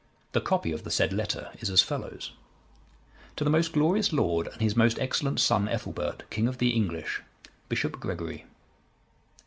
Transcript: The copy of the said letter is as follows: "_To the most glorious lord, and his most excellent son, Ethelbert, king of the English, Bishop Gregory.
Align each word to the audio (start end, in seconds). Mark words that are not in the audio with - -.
The 0.31 0.41
copy 0.41 0.71
of 0.71 0.83
the 0.83 0.89
said 0.89 1.13
letter 1.13 1.51
is 1.59 1.69
as 1.69 1.83
follows: 1.83 2.31
"_To 3.37 3.43
the 3.43 3.51
most 3.51 3.71
glorious 3.71 4.11
lord, 4.11 4.47
and 4.47 4.59
his 4.59 4.75
most 4.75 4.97
excellent 4.97 5.39
son, 5.39 5.67
Ethelbert, 5.69 6.27
king 6.31 6.47
of 6.47 6.57
the 6.57 6.71
English, 6.71 7.21
Bishop 7.69 7.99
Gregory. 7.99 8.45